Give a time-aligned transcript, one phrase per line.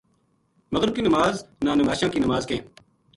[0.71, 2.65] مغرب کی نماز نا نماشاں کی نماز کہیں۔